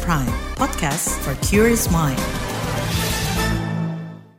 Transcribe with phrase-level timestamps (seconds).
[0.00, 2.16] Prime, podcast for curious mind.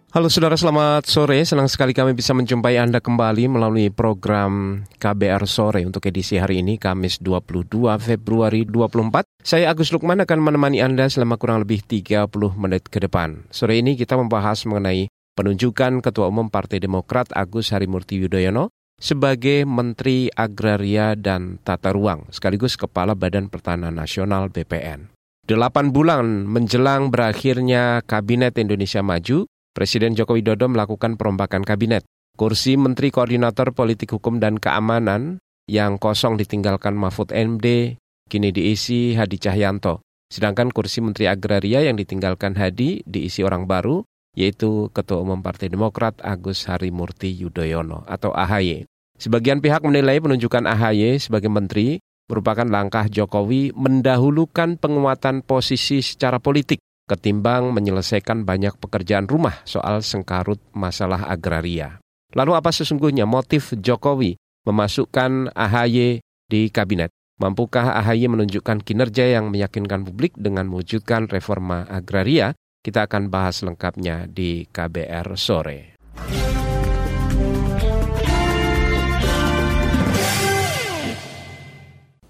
[0.09, 1.45] Halo saudara, selamat sore.
[1.45, 6.81] Senang sekali kami bisa menjumpai Anda kembali melalui program KBR Sore untuk edisi hari ini,
[6.81, 7.69] Kamis 22
[8.01, 9.29] Februari 24.
[9.45, 13.45] Saya Agus Lukman akan menemani Anda selama kurang lebih 30 menit ke depan.
[13.53, 15.05] Sore ini kita membahas mengenai
[15.37, 22.73] penunjukan Ketua Umum Partai Demokrat Agus Harimurti Yudhoyono sebagai Menteri Agraria dan Tata Ruang, sekaligus
[22.73, 25.12] Kepala Badan Pertanahan Nasional BPN.
[25.43, 29.43] Delapan bulan menjelang berakhirnya Kabinet Indonesia Maju,
[29.75, 32.07] Presiden Joko Widodo melakukan perombakan kabinet.
[32.39, 37.99] Kursi Menteri Koordinator Politik Hukum dan Keamanan yang kosong ditinggalkan Mahfud MD
[38.31, 39.99] kini diisi Hadi Cahyanto.
[40.31, 44.07] Sedangkan kursi Menteri Agraria yang ditinggalkan Hadi diisi orang baru,
[44.39, 48.87] yaitu Ketua Umum Partai Demokrat Agus Harimurti Yudhoyono atau AHY.
[49.19, 56.79] Sebagian pihak menilai penunjukan AHY sebagai menteri merupakan langkah Jokowi mendahulukan penguatan posisi secara politik
[57.03, 61.99] ketimbang menyelesaikan banyak pekerjaan rumah soal sengkarut masalah agraria.
[62.33, 67.11] Lalu apa sesungguhnya motif Jokowi memasukkan AHY di kabinet?
[67.37, 72.55] Mampukah AHY menunjukkan kinerja yang meyakinkan publik dengan mewujudkan reforma agraria?
[72.83, 75.95] Kita akan bahas lengkapnya di KBR sore.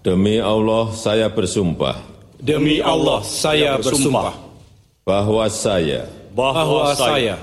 [0.04, 1.96] Demi Allah saya bersumpah.
[2.36, 4.36] Demi Allah saya bersumpah.
[5.00, 6.04] bahwa saya
[6.36, 7.40] bahwa saya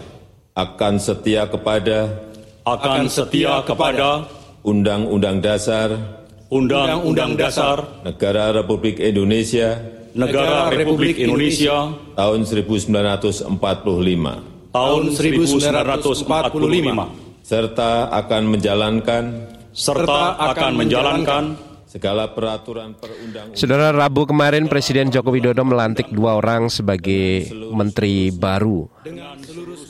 [0.53, 2.13] akan setia kepada
[2.61, 4.29] akan setia kepada
[4.61, 5.89] Undang-Undang Dasar
[6.53, 9.77] Undang-Undang Dasar Negara Republik Indonesia
[10.17, 13.45] Negara Republik Indonesia tahun 1945
[14.73, 16.13] tahun 1945
[17.41, 19.23] serta akan menjalankan
[19.69, 21.43] serta akan menjalankan
[21.92, 28.88] segala peraturan perundang Saudara Rabu kemarin Presiden Joko Widodo melantik dua orang sebagai menteri baru.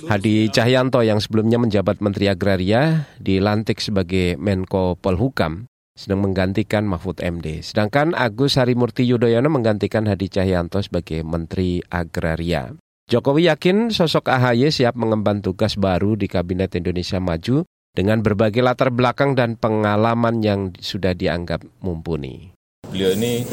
[0.09, 7.61] Hadi Cahyanto yang sebelumnya menjabat Menteri Agraria dilantik sebagai Menko Polhukam sedang menggantikan Mahfud MD.
[7.61, 12.73] Sedangkan Agus Harimurti Yudhoyono menggantikan Hadi Cahyanto sebagai Menteri Agraria.
[13.11, 18.87] Jokowi yakin sosok AHY siap mengemban tugas baru di Kabinet Indonesia Maju dengan berbagai latar
[18.87, 22.55] belakang dan pengalaman yang sudah dianggap mumpuni.
[22.87, 23.43] Beliau ini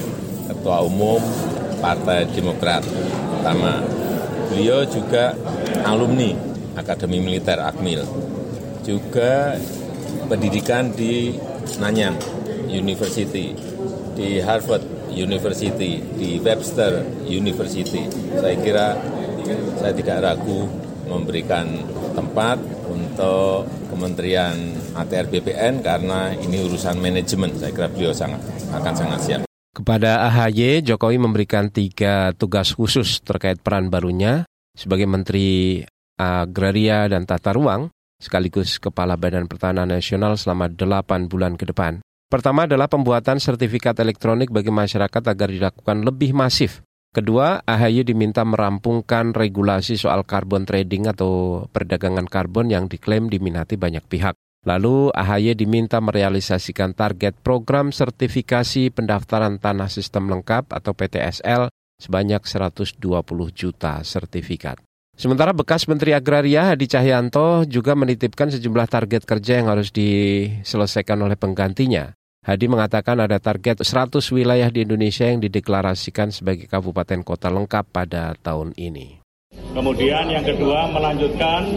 [0.46, 1.18] Ketua Umum
[1.82, 2.86] Partai Demokrat
[3.34, 3.82] pertama.
[4.48, 5.34] Beliau juga
[5.82, 6.32] alumni
[6.78, 8.06] Akademi Militer Akmil.
[8.86, 9.58] Juga
[10.30, 11.36] pendidikan di
[11.82, 12.16] Nanyang
[12.70, 13.52] University,
[14.16, 18.06] di Harvard University, di Webster University.
[18.38, 18.86] Saya kira
[19.76, 20.64] saya tidak ragu
[21.08, 21.68] memberikan
[22.16, 24.54] tempat untuk Kementerian
[24.94, 27.50] ATR BPN karena ini urusan manajemen.
[27.58, 28.38] Saya kira beliau sangat
[28.70, 29.40] akan sangat siap.
[29.74, 34.46] Kepada AHY, Jokowi memberikan tiga tugas khusus terkait peran barunya
[34.78, 35.82] sebagai Menteri
[36.14, 37.90] Agraria dan Tata Ruang,
[38.22, 41.98] sekaligus Kepala Badan Pertahanan Nasional selama delapan bulan ke depan.
[42.30, 46.86] Pertama adalah pembuatan sertifikat elektronik bagi masyarakat agar dilakukan lebih masif
[47.18, 54.06] Kedua, AHY diminta merampungkan regulasi soal carbon trading atau perdagangan karbon yang diklaim diminati banyak
[54.06, 54.38] pihak.
[54.62, 61.66] Lalu AHY diminta merealisasikan target program sertifikasi pendaftaran tanah sistem lengkap atau PTSL
[61.98, 63.02] sebanyak 120
[63.50, 64.78] juta sertifikat.
[65.18, 71.34] Sementara bekas Menteri Agraria Hadi Cahyanto juga menitipkan sejumlah target kerja yang harus diselesaikan oleh
[71.34, 72.14] penggantinya.
[72.48, 78.32] Hadi mengatakan ada target 100 wilayah di Indonesia yang dideklarasikan sebagai kabupaten kota lengkap pada
[78.40, 79.20] tahun ini.
[79.76, 81.68] Kemudian yang kedua melanjutkan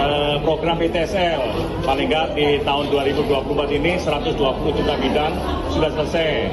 [0.00, 1.44] eh, program PTSL.
[1.84, 5.32] Paling nggak di tahun 2024 ini 120 juta bidang
[5.76, 6.48] sudah selesai.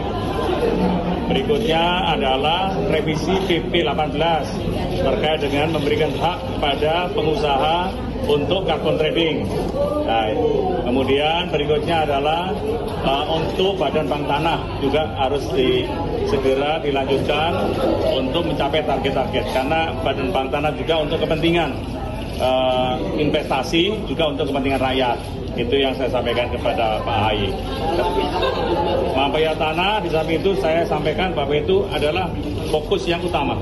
[1.31, 4.19] Berikutnya adalah revisi PP 18
[5.00, 7.88] terkait dengan memberikan hak kepada pengusaha
[8.28, 9.47] untuk carbon trading.
[10.03, 10.28] Nah,
[10.97, 12.50] kemudian berikutnya adalah
[13.06, 15.85] uh, untuk Badan Bank Tanah juga harus di,
[16.26, 17.70] segera dilanjutkan
[18.17, 21.70] untuk mencapai target-target karena Badan Bank Tanah juga untuk kepentingan
[22.41, 25.17] uh, investasi juga untuk kepentingan rakyat.
[25.53, 27.53] Itu yang saya sampaikan kepada Pak Ahy.
[29.14, 32.26] Mafia tanah di samping itu saya sampaikan bahwa itu adalah
[32.73, 33.53] fokus yang utama.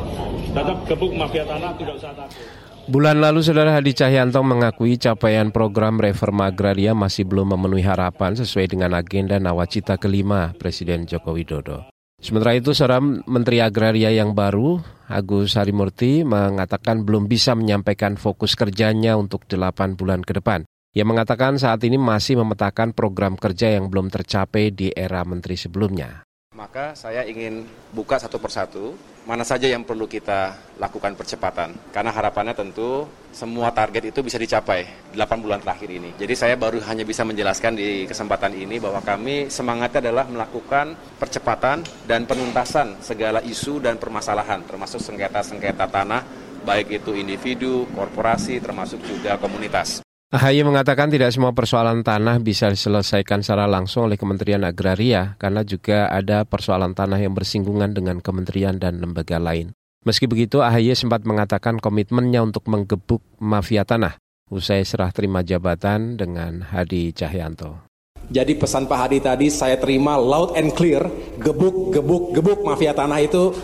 [0.56, 2.65] Tetap gebuk mafia tanah tidak usah takut.
[2.86, 8.78] Bulan lalu Saudara Hadi Cahyanto mengakui capaian program reforma agraria masih belum memenuhi harapan sesuai
[8.78, 11.90] dengan agenda nawacita kelima Presiden Joko Widodo.
[12.22, 19.18] Sementara itu, seorang Menteri Agraria yang baru, Agus Harimurti, mengatakan belum bisa menyampaikan fokus kerjanya
[19.18, 20.62] untuk delapan bulan ke depan.
[20.94, 26.22] Ia mengatakan saat ini masih memetakan program kerja yang belum tercapai di era menteri sebelumnya.
[26.56, 28.96] Maka saya ingin buka satu persatu
[29.28, 31.76] mana saja yang perlu kita lakukan percepatan.
[31.92, 33.04] Karena harapannya tentu
[33.36, 36.16] semua target itu bisa dicapai 8 bulan terakhir ini.
[36.16, 41.84] Jadi saya baru hanya bisa menjelaskan di kesempatan ini bahwa kami semangatnya adalah melakukan percepatan
[42.08, 46.24] dan penuntasan segala isu dan permasalahan termasuk sengketa-sengketa tanah
[46.64, 50.05] baik itu individu, korporasi termasuk juga komunitas.
[50.36, 56.12] AHY mengatakan tidak semua persoalan tanah bisa diselesaikan secara langsung oleh Kementerian Agraria karena juga
[56.12, 59.72] ada persoalan tanah yang bersinggungan dengan kementerian dan lembaga lain.
[60.04, 64.20] Meski begitu, AHY sempat mengatakan komitmennya untuk menggebuk mafia tanah
[64.52, 67.88] usai serah terima jabatan dengan Hadi Cahyanto.
[68.28, 71.08] Jadi pesan Pak Hadi tadi saya terima loud and clear,
[71.40, 73.56] gebuk, gebuk, gebuk mafia tanah itu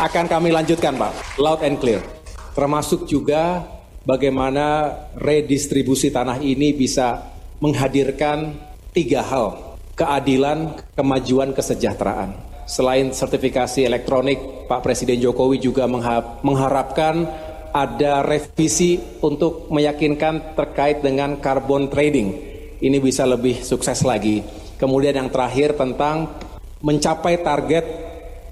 [0.00, 2.00] akan kami lanjutkan Pak, loud and clear.
[2.56, 3.75] Termasuk juga
[4.06, 7.26] bagaimana redistribusi tanah ini bisa
[7.58, 8.54] menghadirkan
[8.94, 9.76] tiga hal.
[9.98, 12.36] Keadilan, kemajuan, kesejahteraan.
[12.68, 15.88] Selain sertifikasi elektronik, Pak Presiden Jokowi juga
[16.42, 17.26] mengharapkan
[17.72, 22.28] ada revisi untuk meyakinkan terkait dengan carbon trading.
[22.76, 24.44] Ini bisa lebih sukses lagi.
[24.76, 26.36] Kemudian yang terakhir tentang
[26.84, 27.84] mencapai target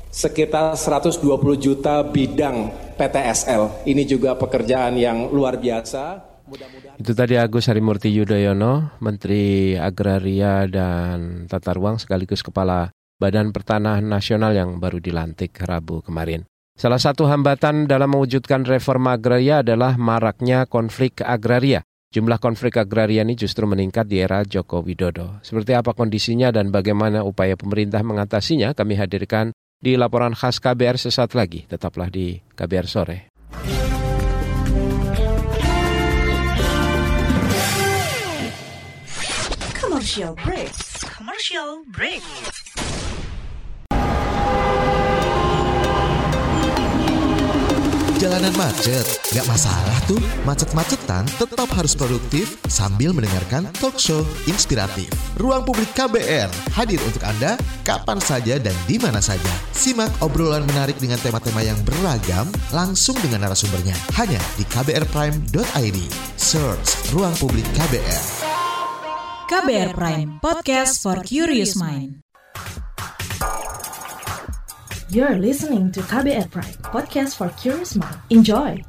[0.08, 1.20] sekitar 120
[1.60, 3.84] juta bidang PTSL.
[3.84, 6.34] Ini juga pekerjaan yang luar biasa.
[7.00, 14.52] Itu tadi Agus Harimurti Yudhoyono, Menteri Agraria dan Tata Ruang sekaligus Kepala Badan Pertanahan Nasional
[14.52, 16.44] yang baru dilantik Rabu kemarin.
[16.74, 21.86] Salah satu hambatan dalam mewujudkan reforma agraria adalah maraknya konflik agraria.
[22.10, 25.38] Jumlah konflik agraria ini justru meningkat di era Joko Widodo.
[25.42, 31.36] Seperti apa kondisinya dan bagaimana upaya pemerintah mengatasinya, kami hadirkan di laporan khas KBR sesaat
[31.36, 31.68] lagi.
[31.68, 33.18] Tetaplah di KBR Sore.
[39.76, 40.72] Commercial break.
[41.04, 42.24] Commercial break.
[48.24, 49.04] Jalanan macet,
[49.36, 50.16] gak masalah tuh.
[50.48, 55.12] Macet-macetan tetap harus produktif sambil mendengarkan talk show inspiratif.
[55.36, 59.52] Ruang Publik KBR hadir untuk Anda kapan saja dan di mana saja.
[59.76, 63.92] Simak obrolan menarik dengan tema-tema yang beragam langsung dengan narasumbernya.
[64.16, 65.98] Hanya di kbrprime.id.
[66.40, 68.24] Search Ruang Publik KBR.
[69.52, 72.23] KBR Prime, podcast for curious mind.
[75.12, 78.16] You're listening to KBR Prime, podcast for curious mind.
[78.32, 78.80] Enjoy!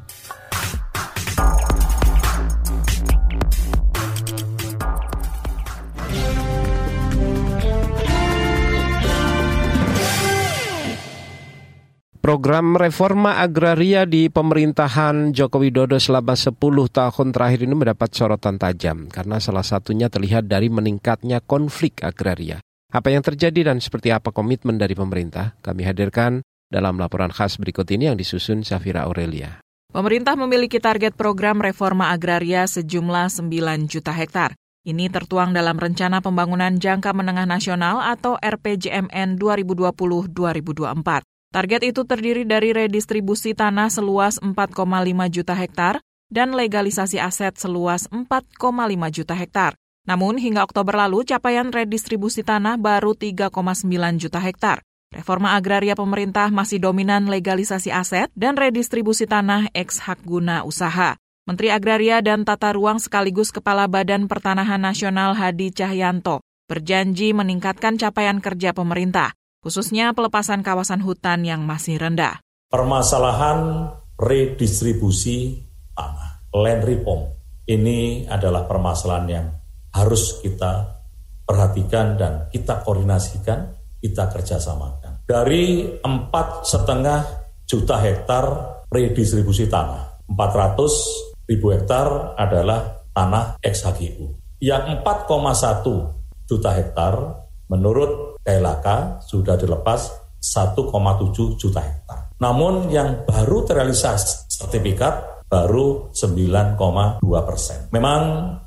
[12.24, 16.58] Program reforma agraria di pemerintahan Joko Widodo selama 10
[16.96, 22.65] tahun terakhir ini mendapat sorotan tajam karena salah satunya terlihat dari meningkatnya konflik agraria.
[22.96, 26.40] Apa yang terjadi dan seperti apa komitmen dari pemerintah kami hadirkan
[26.72, 29.60] dalam laporan khas berikut ini yang disusun Safira Aurelia.
[29.92, 34.56] Pemerintah memiliki target program reforma agraria sejumlah 9 juta hektar.
[34.88, 41.28] Ini tertuang dalam Rencana Pembangunan Jangka Menengah Nasional atau RPJMN 2020-2024.
[41.52, 44.72] Target itu terdiri dari redistribusi tanah seluas 4,5
[45.36, 46.00] juta hektar
[46.32, 48.56] dan legalisasi aset seluas 4,5
[49.12, 49.76] juta hektar.
[50.06, 53.52] Namun hingga Oktober lalu capaian redistribusi tanah baru 3,9
[54.22, 54.86] juta hektar.
[55.10, 61.18] Reforma agraria pemerintah masih dominan legalisasi aset dan redistribusi tanah ex hak guna usaha.
[61.46, 68.42] Menteri Agraria dan Tata Ruang sekaligus Kepala Badan Pertanahan Nasional Hadi Cahyanto berjanji meningkatkan capaian
[68.42, 72.38] kerja pemerintah khususnya pelepasan kawasan hutan yang masih rendah.
[72.70, 75.66] Permasalahan redistribusi
[75.98, 77.34] tanah, land reform,
[77.66, 79.46] ini adalah permasalahan yang
[79.96, 81.00] harus kita
[81.48, 83.72] perhatikan dan kita koordinasikan,
[84.04, 85.24] kita kerjasamakan.
[85.24, 87.20] Dari empat setengah
[87.64, 88.46] juta hektar
[88.92, 94.60] redistribusi tanah, 400 ribu hektar adalah tanah ex-HGU.
[94.60, 97.14] Yang 4,1 juta hektar
[97.72, 100.02] menurut KLHK sudah dilepas
[100.38, 102.38] 1,7 juta hektar.
[102.38, 107.90] Namun yang baru terrealisasi sertifikat baru 9,2 persen.
[107.90, 108.22] Memang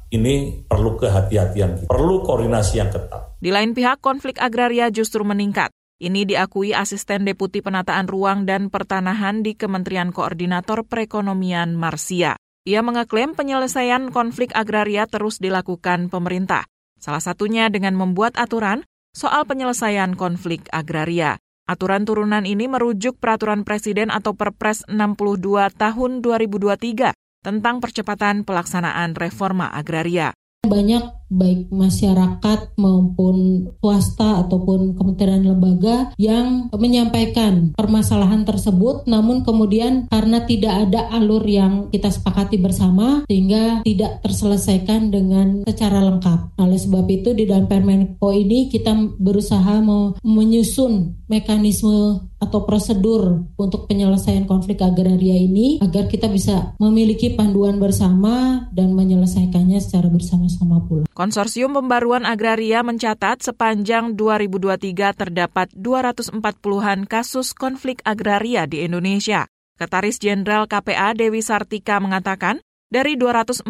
[0.08, 3.36] ini perlu kehati-hatian, perlu koordinasi yang ketat.
[3.38, 5.68] Di lain pihak, konflik agraria justru meningkat.
[5.98, 12.38] Ini diakui Asisten Deputi Penataan Ruang dan Pertanahan di Kementerian Koordinator Perekonomian Marsia.
[12.68, 16.70] Ia mengeklaim penyelesaian konflik agraria terus dilakukan pemerintah.
[17.02, 21.42] Salah satunya dengan membuat aturan soal penyelesaian konflik agraria.
[21.66, 27.17] Aturan turunan ini merujuk Peraturan Presiden atau Perpres 62 tahun 2023
[27.48, 30.36] tentang percepatan pelaksanaan reforma agraria.
[30.68, 40.44] Banyak baik masyarakat maupun swasta ataupun kementerian lembaga yang menyampaikan permasalahan tersebut namun kemudian karena
[40.48, 46.58] tidak ada alur yang kita sepakati bersama sehingga tidak terselesaikan dengan secara lengkap.
[46.58, 49.80] Oleh sebab itu di dalam Permenko ini kita berusaha
[50.24, 58.66] menyusun mekanisme atau prosedur untuk penyelesaian konflik agraria ini agar kita bisa memiliki panduan bersama
[58.70, 61.04] dan menyelesaikannya secara bersama-sama pula.
[61.18, 69.50] Konsorsium Pembaruan Agraria mencatat sepanjang 2023 terdapat 240-an kasus konflik agraria di Indonesia.
[69.82, 73.66] Ketaris Jenderal KPA Dewi Sartika mengatakan, dari 241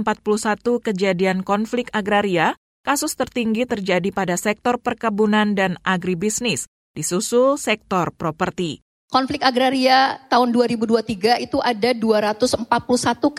[0.60, 2.52] kejadian konflik agraria,
[2.84, 8.84] kasus tertinggi terjadi pada sektor perkebunan dan agribisnis, disusul sektor properti.
[9.08, 12.68] Konflik agraria tahun 2023 itu ada 241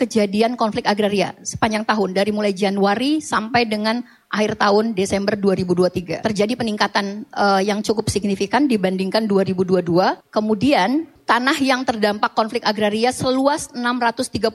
[0.02, 4.02] kejadian konflik agraria sepanjang tahun dari mulai Januari sampai dengan
[4.34, 6.26] akhir tahun Desember 2023.
[6.26, 9.78] Terjadi peningkatan uh, yang cukup signifikan dibandingkan 2022.
[10.34, 14.50] Kemudian tanah yang terdampak konflik agraria seluas 638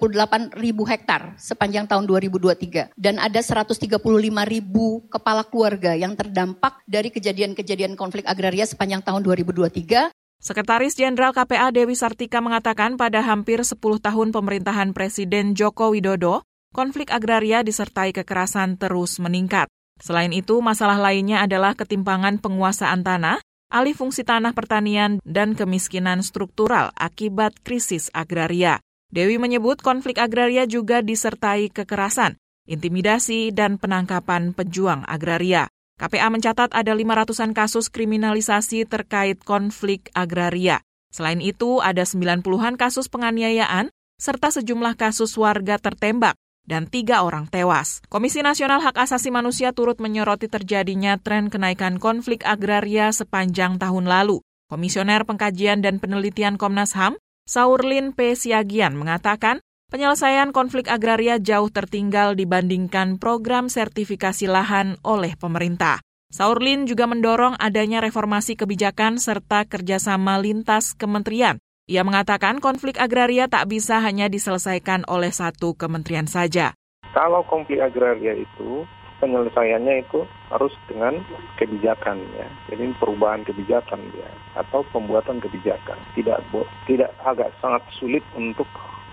[0.59, 4.03] ribu hektar sepanjang tahun 2023 dan ada 135
[4.51, 10.11] ribu kepala keluarga yang terdampak dari kejadian-kejadian konflik agraria sepanjang tahun 2023
[10.45, 17.09] Sekretaris Jenderal KPA Dewi Sartika mengatakan pada hampir 10 tahun pemerintahan Presiden Joko Widodo, konflik
[17.09, 19.65] agraria disertai kekerasan terus meningkat.
[19.97, 23.41] Selain itu, masalah lainnya adalah ketimpangan penguasaan tanah,
[23.73, 28.85] alih fungsi tanah pertanian, dan kemiskinan struktural akibat krisis agraria.
[29.09, 32.37] Dewi menyebut konflik agraria juga disertai kekerasan,
[32.69, 35.73] intimidasi, dan penangkapan pejuang agraria.
[35.95, 40.83] KPA mencatat ada 500-an kasus kriminalisasi terkait konflik agraria.
[41.07, 43.87] Selain itu, ada 90-an kasus penganiayaan,
[44.19, 46.35] serta sejumlah kasus warga tertembak,
[46.67, 48.03] dan tiga orang tewas.
[48.11, 54.43] Komisi Nasional Hak Asasi Manusia turut menyoroti terjadinya tren kenaikan konflik agraria sepanjang tahun lalu.
[54.67, 57.15] Komisioner Pengkajian dan Penelitian Komnas HAM,
[57.47, 58.35] Saurlin P.
[58.35, 66.01] Siagian, mengatakan Penyelesaian konflik agraria jauh tertinggal dibandingkan program sertifikasi lahan oleh pemerintah.
[66.33, 71.61] Saurlin juga mendorong adanya reformasi kebijakan serta kerjasama lintas kementerian.
[71.85, 76.73] Ia mengatakan konflik agraria tak bisa hanya diselesaikan oleh satu kementerian saja.
[77.13, 78.89] Kalau konflik agraria itu
[79.21, 81.21] penyelesaiannya itu harus dengan
[81.61, 82.49] kebijakan ya.
[82.73, 86.01] Jadi perubahan kebijakan ya atau pembuatan kebijakan.
[86.17, 86.41] Tidak
[86.89, 88.65] tidak agak sangat sulit untuk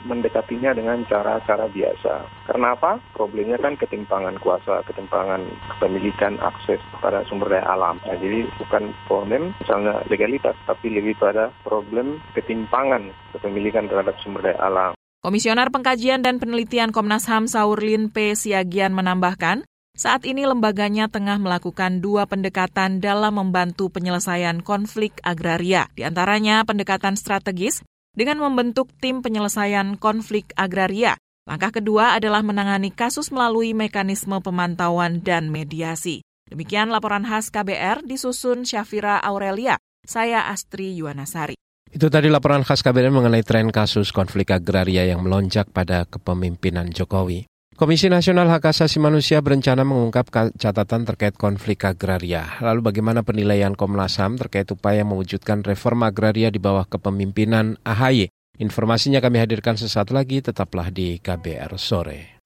[0.05, 2.27] mendekatinya dengan cara-cara biasa.
[2.47, 2.99] Karena apa?
[3.15, 5.43] Problemnya kan ketimpangan kuasa, ketimpangan
[5.77, 7.99] kepemilikan akses pada sumber daya alam.
[8.07, 14.59] Nah, jadi bukan problem misalnya legalitas, tapi lebih pada problem ketimpangan kepemilikan terhadap sumber daya
[14.63, 14.93] alam.
[15.23, 18.35] Komisioner Pengkajian dan Penelitian Komnas HAM Saurlin P.
[18.35, 26.03] Siagian menambahkan, saat ini lembaganya tengah melakukan dua pendekatan dalam membantu penyelesaian konflik agraria, di
[26.03, 31.17] antaranya pendekatan strategis dengan membentuk tim penyelesaian konflik agraria.
[31.49, 36.23] Langkah kedua adalah menangani kasus melalui mekanisme pemantauan dan mediasi.
[36.47, 39.81] Demikian laporan khas KBR disusun Syafira Aurelia.
[40.07, 41.57] Saya Astri Yuwanasari.
[41.93, 47.52] Itu tadi laporan khas KBR mengenai tren kasus konflik agraria yang melonjak pada kepemimpinan Jokowi.
[47.83, 52.47] Komisi Nasional Hak Asasi Manusia berencana mengungkap catatan terkait konflik agraria.
[52.63, 58.31] Lalu bagaimana penilaian Komnas HAM terkait upaya mewujudkan reforma agraria di bawah kepemimpinan AHY?
[58.63, 62.39] Informasinya kami hadirkan sesaat lagi, tetaplah di KBR Sore.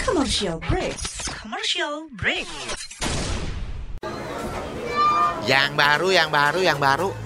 [0.00, 0.96] Commercial break.
[1.36, 2.48] Commercial break.
[5.44, 7.25] Yang baru, yang baru, yang baru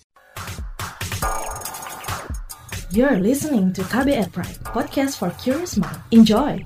[2.91, 5.95] You're listening to KBR Pride, podcast for curious mind.
[6.11, 6.59] Enjoy!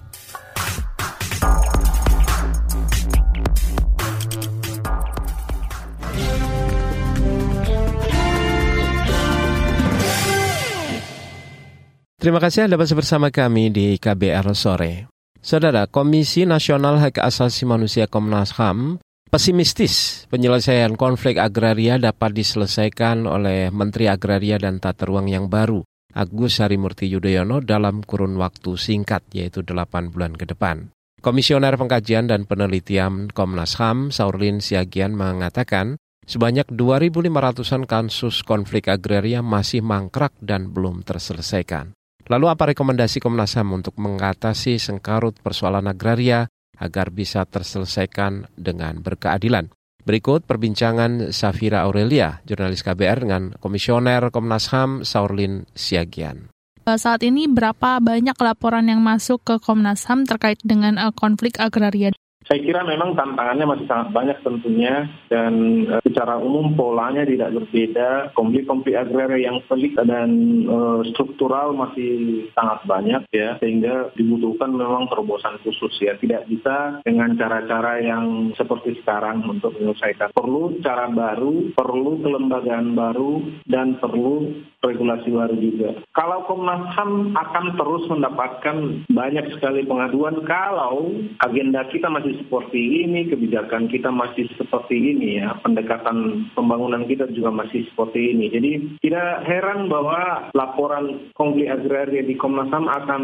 [12.18, 15.06] Terima kasih Anda masih bersama kami di KBR Sore.
[15.46, 18.98] Saudara, Komisi Nasional Hak Asasi Manusia Komnas HAM
[19.30, 25.86] pesimistis penyelesaian konflik agraria dapat diselesaikan oleh Menteri Agraria dan Tata Ruang yang baru.
[26.16, 30.96] Agus Harimurti Yudhoyono dalam kurun waktu singkat yaitu 8 bulan ke depan.
[31.20, 39.84] Komisioner Pengkajian dan Penelitian Komnas HAM Saurlin Siagian mengatakan sebanyak 2.500-an kasus konflik agraria masih
[39.84, 41.92] mangkrak dan belum terselesaikan.
[42.32, 46.48] Lalu apa rekomendasi Komnas HAM untuk mengatasi sengkarut persoalan agraria
[46.80, 49.68] agar bisa terselesaikan dengan berkeadilan?
[50.06, 56.54] Berikut perbincangan Safira Aurelia, jurnalis KBR dengan Komisioner Komnas HAM Saurlin Siagian.
[56.86, 61.58] Eh, saat ini berapa banyak laporan yang masuk ke Komnas HAM terkait dengan uh, konflik
[61.58, 62.14] agraria?
[62.46, 65.54] Saya kira memang tantangannya masih sangat banyak tentunya dan
[65.90, 68.30] uh, secara umum polanya tidak berbeda.
[68.38, 70.30] Konflik-konflik agraria yang pelik dan
[70.70, 76.14] uh, struktural masih sangat banyak ya sehingga dibutuhkan memang terobosan khusus ya.
[76.22, 80.30] Tidak bisa dengan cara-cara yang seperti sekarang untuk menyelesaikan.
[80.30, 84.54] Perlu cara baru, perlu kelembagaan baru dan perlu
[84.86, 85.90] regulasi baru juga.
[86.14, 88.78] Kalau Komnas HAM akan terus mendapatkan
[89.10, 91.10] banyak sekali pengaduan kalau
[91.42, 97.52] agenda kita masih seperti ini, kebijakan kita masih seperti ini ya, pendekatan pembangunan kita juga
[97.52, 98.46] masih seperti ini.
[98.52, 98.72] Jadi
[99.04, 103.24] tidak heran bahwa laporan konflik agraria di Komnas HAM akan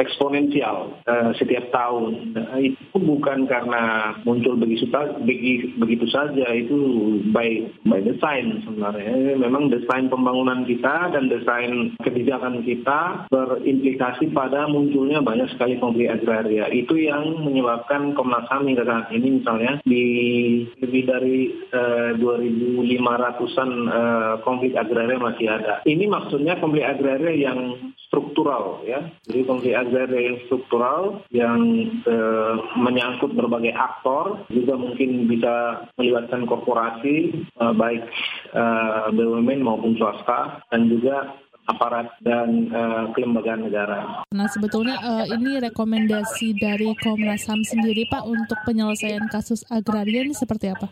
[0.00, 2.36] eksponensial uh, setiap tahun.
[2.36, 4.88] Nah, itu bukan karena muncul begitu,
[5.24, 6.76] begitu, begitu saja, itu
[7.30, 9.36] by by design sebenarnya.
[9.36, 16.70] Memang desain pembangunan kita dan desain kebijakan kita berimplikasi pada munculnya banyak sekali konflik agraria.
[16.70, 20.04] Itu yang menyebabkan Komnas HAM hingga saat ini misalnya di
[20.80, 21.38] lebih dari
[21.74, 25.82] uh, 2.500an uh, konflik agraria masih ada.
[25.84, 29.02] Ini maksudnya konflik agraria yang struktural ya.
[29.26, 31.60] Jadi konflik agraria yang struktural yang
[32.06, 38.06] uh, menyangkut berbagai aktor juga mungkin bisa melibatkan korporasi uh, baik
[38.54, 41.34] uh, BUMN maupun swasta dan juga
[41.66, 44.24] aparat dan uh, kelembagaan negara.
[44.30, 50.34] Nah sebetulnya uh, ini rekomendasi dari Komnas HAM sendiri Pak untuk penyelesaian kasus agraria ini
[50.34, 50.88] seperti apa?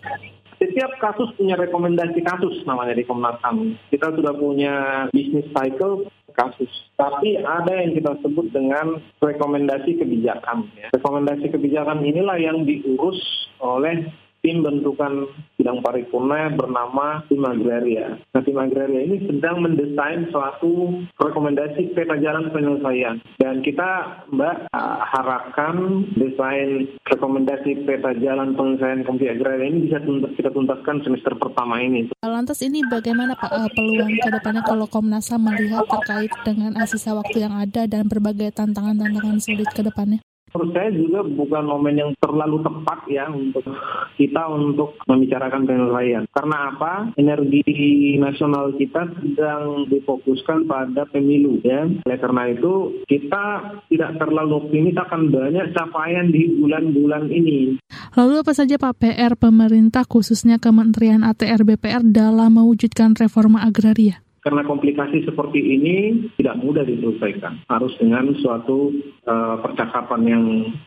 [0.59, 3.79] Setiap kasus punya rekomendasi kasus namanya di Komnas HAM.
[3.91, 6.71] Kita sudah punya business cycle kasus.
[6.99, 10.67] Tapi ada yang kita sebut dengan rekomendasi kebijakan.
[10.75, 10.91] Ya.
[10.95, 13.19] Rekomendasi kebijakan inilah yang diurus
[13.63, 14.11] oleh
[14.45, 15.25] tim bentukan
[15.57, 18.21] bidang paripurna bernama tim agraria.
[18.37, 23.25] Nah, tim agraria ini sedang mendesain suatu rekomendasi peta jalan penyelesaian.
[23.41, 24.69] Dan kita, Mbak,
[25.17, 30.05] harapkan desain rekomendasi peta jalan penyelesaian konflik agraria ini bisa
[30.37, 32.13] kita tuntaskan semester pertama ini.
[32.21, 37.17] Lantas ini bagaimana Pak eh, peluang ke depannya kalau Komnas HAM melihat terkait dengan sisa
[37.17, 40.21] waktu yang ada dan berbagai tantangan-tantangan sulit ke depannya?
[40.55, 43.67] Menurut saya juga bukan momen yang terlalu tepat ya untuk
[44.15, 46.25] kita untuk membicarakan penyelesaian.
[46.31, 47.11] Karena apa?
[47.19, 47.67] Energi
[48.23, 51.91] nasional kita sedang difokuskan pada pemilu ya.
[52.07, 53.45] Oleh karena itu kita
[53.91, 57.83] tidak terlalu optimis akan banyak capaian di bulan-bulan ini.
[58.15, 64.23] Lalu apa saja Pak PR pemerintah khususnya Kementerian ATR BPR dalam mewujudkan reforma agraria?
[64.45, 65.97] Karena komplikasi seperti ini
[66.37, 67.65] tidak mudah diselesaikan.
[67.67, 68.93] Harus dengan suatu
[69.25, 70.45] uh, percakapan yang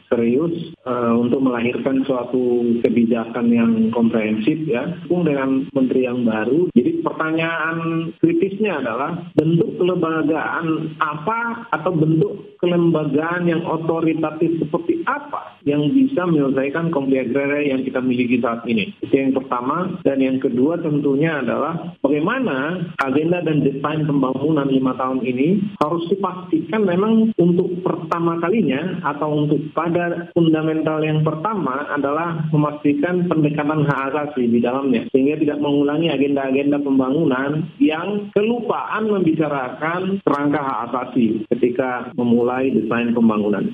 [0.07, 0.53] serius
[0.85, 6.69] uh, untuk melahirkan suatu kebijakan yang komprehensif ya, pun dengan menteri yang baru.
[6.77, 7.77] Jadi pertanyaan
[8.21, 16.89] kritisnya adalah bentuk kelembagaan apa atau bentuk kelembagaan yang otoritatif seperti apa yang bisa menyelesaikan
[16.95, 18.95] konflik agraria yang kita miliki saat ini.
[19.03, 19.99] Itu yang pertama.
[20.07, 26.87] Dan yang kedua tentunya adalah bagaimana agenda dan desain pembangunan lima tahun ini harus dipastikan
[26.87, 34.47] memang untuk pertama kalinya atau untuk pada fundamental yang pertama adalah memastikan pendekatan hak asasi
[34.47, 42.71] di dalamnya sehingga tidak mengulangi agenda-agenda pembangunan yang kelupaan membicarakan kerangka hak asasi ketika memulai
[42.71, 43.73] desain pembangunan.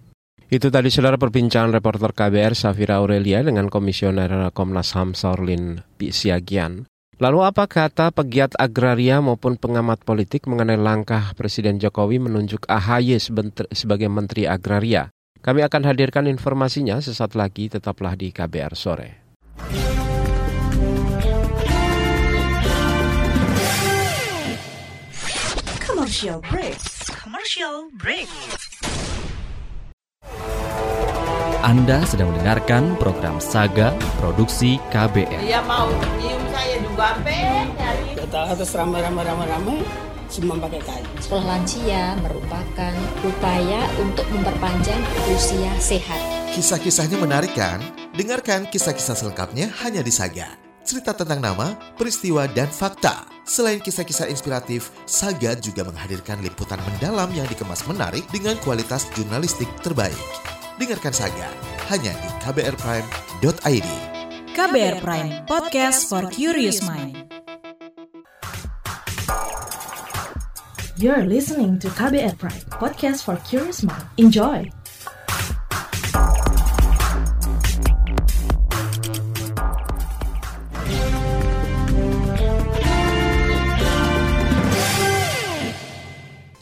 [0.54, 6.86] Itu tadi saudara perbincangan reporter KBR Safira Aurelia dengan Komisioner Komnas HAM Saurlin Siagian.
[7.18, 13.18] Lalu apa kata pegiat agraria maupun pengamat politik mengenai langkah Presiden Jokowi menunjuk AHY
[13.74, 15.10] sebagai Menteri Agraria?
[15.42, 19.10] Kami akan hadirkan informasinya sesaat lagi, tetaplah di KBR Sore.
[25.82, 26.78] Commercial break.
[27.10, 28.30] Commercial break.
[31.64, 35.48] Anda sedang mendengarkan program Saga Produksi KBR.
[35.48, 35.88] Dia mau
[36.20, 38.20] cium saya juga, nyari.
[38.20, 39.80] Kita harus ramai-ramai ramai-ramai
[40.28, 41.08] semua pakai kain.
[41.24, 45.00] Sekolah lansia merupakan upaya untuk memperpanjang
[45.32, 46.20] usia sehat.
[46.52, 47.80] Kisah-kisahnya menarik kan?
[48.12, 50.60] Dengarkan kisah-kisah selengkapnya hanya di Saga.
[50.84, 57.48] Cerita tentang nama, peristiwa, dan fakta Selain kisah-kisah inspiratif, Saga juga menghadirkan liputan mendalam yang
[57.48, 60.63] dikemas menarik dengan kualitas jurnalistik terbaik.
[60.82, 61.50] Dengarkan Saga
[61.94, 63.90] hanya di kbrprime.id.
[64.54, 67.26] KBR Prime, podcast for curious mind.
[70.98, 74.06] You're listening to KBR Prime, podcast for curious mind.
[74.18, 74.70] Enjoy!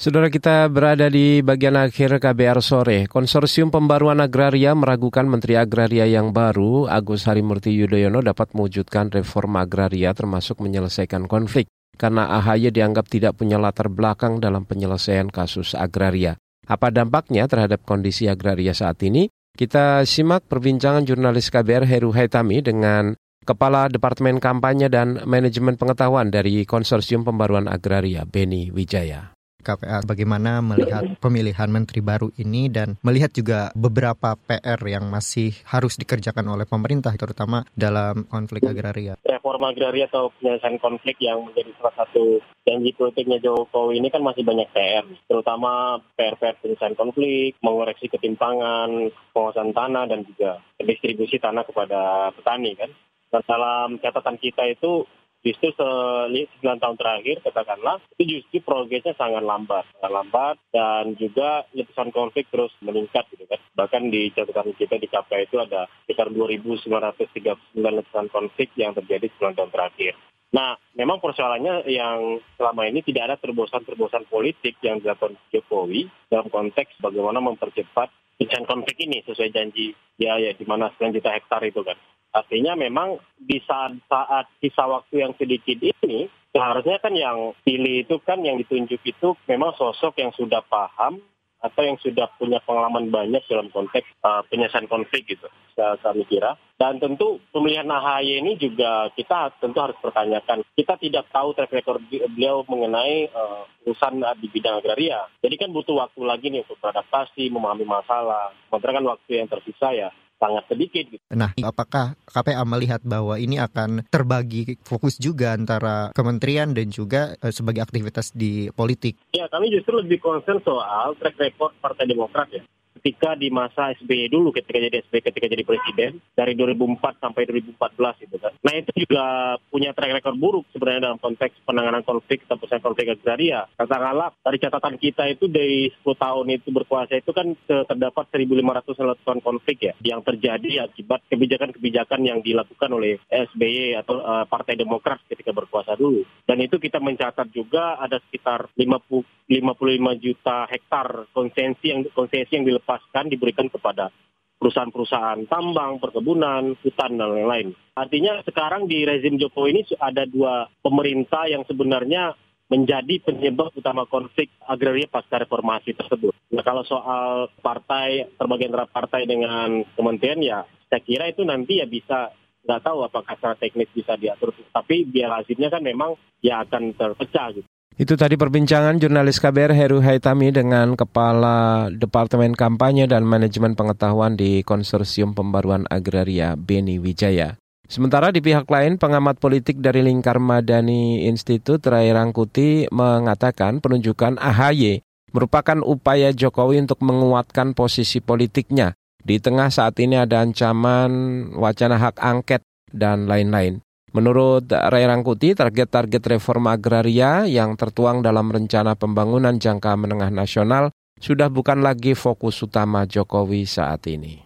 [0.01, 3.05] Saudara kita berada di bagian akhir KBR sore.
[3.05, 10.09] Konsorsium Pembaruan Agraria meragukan Menteri Agraria yang baru, Agus Harimurti Yudhoyono dapat mewujudkan reforma agraria
[10.17, 11.69] termasuk menyelesaikan konflik.
[12.01, 16.33] Karena AHY dianggap tidak punya latar belakang dalam penyelesaian kasus agraria.
[16.65, 19.29] Apa dampaknya terhadap kondisi agraria saat ini?
[19.53, 23.13] Kita simak perbincangan jurnalis KBR Heru Haitami dengan
[23.45, 29.37] Kepala Departemen Kampanye dan Manajemen Pengetahuan dari Konsorsium Pembaruan Agraria, Beni Wijaya.
[29.61, 35.95] KPA bagaimana melihat pemilihan menteri baru ini dan melihat juga beberapa PR yang masih harus
[35.95, 39.15] dikerjakan oleh pemerintah terutama dalam konflik agraria.
[39.21, 44.41] Reforma agraria atau penyelesaian konflik yang menjadi salah satu janji politiknya Jokowi ini kan masih
[44.41, 52.33] banyak PR, terutama PR-PR penyelesaian konflik, mengoreksi ketimpangan, penguasaan tanah dan juga distribusi tanah kepada
[52.33, 52.91] petani kan.
[53.31, 55.07] Dan dalam catatan kita itu
[55.41, 62.13] justru sembilan tahun terakhir katakanlah itu justru progresnya sangat lambat, sangat lambat dan juga letusan
[62.13, 63.59] konflik terus meningkat gitu kan.
[63.73, 69.57] Bahkan di catatan kita di KPA itu ada sekitar 2.939 letusan konflik yang terjadi 9
[69.57, 70.13] tahun terakhir.
[70.51, 76.99] Nah, memang persoalannya yang selama ini tidak ada terobosan-terobosan politik yang dilakukan Jokowi dalam konteks
[76.99, 81.79] bagaimana mempercepat penyelesaian konflik ini sesuai janji ya ya di mana 9 juta hektar itu
[81.87, 81.95] kan.
[82.31, 88.15] Artinya memang di saat, saat sisa waktu yang sedikit ini, seharusnya kan yang pilih itu
[88.23, 91.19] kan yang ditunjuk itu memang sosok yang sudah paham
[91.61, 95.45] atau yang sudah punya pengalaman banyak dalam konteks uh, penyelesaian konflik gitu,
[95.77, 95.93] saya,
[96.25, 96.57] kira.
[96.73, 100.65] Dan tentu pemilihan AHY ini juga kita tentu harus pertanyakan.
[100.73, 105.29] Kita tidak tahu track record beliau mengenai uh, urusan di bidang agraria.
[105.45, 108.49] Jadi kan butuh waktu lagi nih untuk beradaptasi, memahami masalah.
[108.65, 110.09] Sementara kan waktu yang tersisa ya
[110.41, 111.05] sangat sedikit.
[111.05, 111.21] Gitu.
[111.29, 117.53] Nah, apakah KPA melihat bahwa ini akan terbagi fokus juga antara kementerian dan juga uh,
[117.53, 119.21] sebagai aktivitas di politik?
[119.37, 122.65] Ya, kami justru lebih concern soal track record Partai Demokrat ya
[122.99, 128.25] ketika di masa SBY dulu ketika jadi SBY ketika jadi presiden dari 2004 sampai 2014
[128.25, 128.53] itu kan.
[128.65, 129.23] Nah itu juga
[129.69, 133.61] punya track record buruk sebenarnya dalam konteks penanganan konflik atau penyelesaian konflik agraria.
[133.75, 139.39] Katakanlah dari catatan kita itu dari 10 tahun itu berkuasa itu kan terdapat 1.500 letusan
[139.43, 145.51] konflik ya yang terjadi akibat kebijakan-kebijakan yang dilakukan oleh SBY atau uh, Partai Demokrat ketika
[145.51, 146.23] berkuasa dulu.
[146.47, 152.63] Dan itu kita mencatat juga ada sekitar 50, 55 juta hektar konsensi yang konsensi yang
[152.63, 154.09] dilepas dilepaskan diberikan kepada
[154.57, 157.77] perusahaan-perusahaan tambang, perkebunan, hutan, dan lain-lain.
[157.93, 162.33] Artinya sekarang di rezim Jokowi ini ada dua pemerintah yang sebenarnya
[162.69, 166.31] menjadi penyebab utama konflik agraria pasca reformasi tersebut.
[166.55, 171.87] Nah kalau soal partai, terbagi antara partai dengan kementerian ya saya kira itu nanti ya
[171.87, 172.31] bisa
[172.63, 174.51] nggak tahu apakah secara teknis bisa diatur.
[174.71, 177.67] Tapi biar hasilnya kan memang ya akan terpecah gitu.
[177.99, 184.63] Itu tadi perbincangan jurnalis KBR Heru Haitami dengan Kepala Departemen Kampanye dan Manajemen Pengetahuan di
[184.63, 187.59] Konsorsium Pembaruan Agraria Beni Wijaya.
[187.91, 195.03] Sementara di pihak lain, pengamat politik dari Lingkar Madani Institut Rai Rangkuti mengatakan penunjukan AHY
[195.35, 198.95] merupakan upaya Jokowi untuk menguatkan posisi politiknya.
[199.19, 201.11] Di tengah saat ini ada ancaman
[201.59, 203.83] wacana hak angket dan lain-lain.
[204.11, 211.47] Menurut Ray Rangkuti, target-target reforma agraria yang tertuang dalam rencana pembangunan jangka menengah nasional sudah
[211.47, 214.43] bukan lagi fokus utama Jokowi saat ini.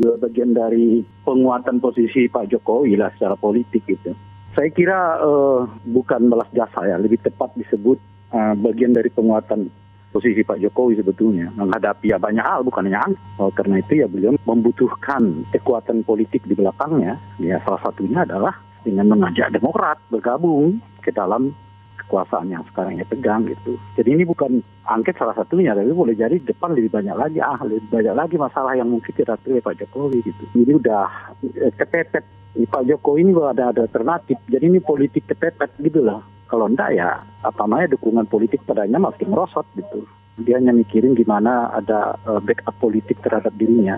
[0.00, 4.16] Juga bagian dari penguatan posisi Pak Jokowi lah secara politik itu.
[4.56, 8.00] Saya kira uh, bukan balas jasa ya, lebih tepat disebut
[8.32, 9.68] uh, bagian dari penguatan
[10.08, 14.36] posisi Pak Jokowi sebetulnya menghadapi ya banyak hal bukan hanya oh, karena itu ya beliau
[14.44, 21.54] membutuhkan kekuatan politik di belakangnya ya salah satunya adalah dengan mengajak Demokrat bergabung ke dalam
[22.02, 23.78] kekuasaan yang sekarang ya pegang gitu.
[23.96, 27.88] Jadi ini bukan angket salah satunya, tapi boleh jadi depan lebih banyak lagi, ah lebih
[27.88, 30.44] banyak lagi masalah yang mungkin tidak oleh Pak Jokowi gitu.
[30.52, 31.06] Ini udah
[31.40, 32.24] eh, kepepet.
[32.52, 34.36] Ini Pak Jokowi ini ada ada alternatif.
[34.44, 36.20] Jadi ini politik kepepet gitu lah.
[36.52, 40.04] Kalau enggak ya apa namanya dukungan politik padanya makin merosot gitu.
[40.36, 43.96] Dia hanya mikirin gimana ada uh, backup politik terhadap dirinya.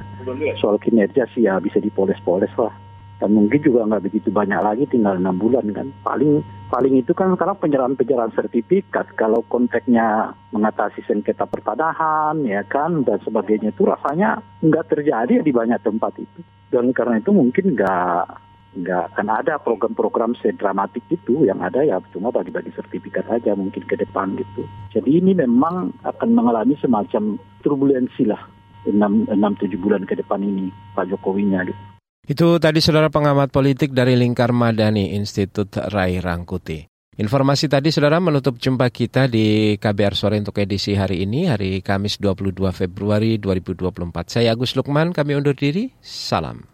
[0.58, 2.74] Soal kinerja sih ya bisa dipoles-poles lah.
[3.24, 5.88] Dan mungkin juga nggak begitu banyak lagi tinggal enam bulan kan.
[6.04, 9.16] Paling paling itu kan sekarang penyerahan-penyerahan sertifikat.
[9.16, 15.80] Kalau konteksnya mengatasi sengketa pertanahan ya kan dan sebagainya itu rasanya nggak terjadi di banyak
[15.80, 16.44] tempat itu.
[16.68, 18.44] Dan karena itu mungkin nggak
[18.76, 23.96] nggak akan ada program-program sedramatik itu yang ada ya cuma bagi-bagi sertifikat aja mungkin ke
[23.96, 24.68] depan gitu.
[24.92, 28.44] Jadi ini memang akan mengalami semacam turbulensi lah
[28.84, 31.93] enam enam tujuh bulan ke depan ini Pak Jokowinya gitu.
[32.24, 36.80] Itu tadi saudara pengamat politik dari Lingkar Madani Institut Rai Rangkuti.
[37.20, 42.16] Informasi tadi saudara menutup jumpa kita di KBR Sore untuk edisi hari ini, hari Kamis
[42.16, 44.40] 22 Februari 2024.
[44.40, 46.73] Saya Agus Lukman, kami undur diri, salam.